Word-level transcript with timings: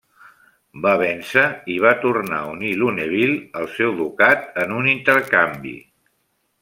Va 0.85 0.93
vèncer 1.01 1.43
i 1.73 1.75
va 1.83 1.91
tornar 2.07 2.39
a 2.39 2.47
unir 2.53 2.71
Lunéville 2.79 3.37
al 3.61 3.69
seu 3.75 3.93
ducat 4.01 4.49
en 4.65 4.75
un 4.79 4.89
intercanvi. 4.97 5.77